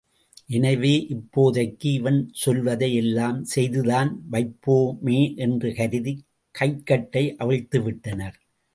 [0.47, 6.25] எனவே இப்போதைக்கு இவன் சொல்வதை யெல்லாம் செய்துதான் வைப்போமே என்று கருதிக்
[6.55, 8.37] கைக்கட்டை அவிழ்த்துவிட்டனர்.